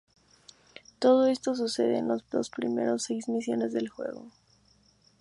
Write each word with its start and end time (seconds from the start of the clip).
Todo 0.97 1.27
esto 1.27 1.53
sucede 1.53 1.99
en 1.99 2.07
los 2.07 2.49
primeros 2.49 3.03
seis 3.03 3.29
misiones 3.29 3.71
del 3.71 3.87
juego. 3.87 4.31